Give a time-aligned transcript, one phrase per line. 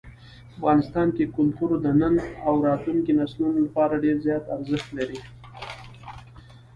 [0.55, 2.15] افغانستان کې کلتور د نن
[2.47, 5.19] او راتلونکي نسلونو لپاره ډېر زیات ارزښت لري.